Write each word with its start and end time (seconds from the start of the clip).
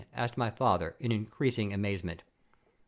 asked 0.15 0.35
my 0.35 0.49
father, 0.49 0.95
in 0.99 1.11
increasing 1.11 1.71
amazement. 1.71 2.23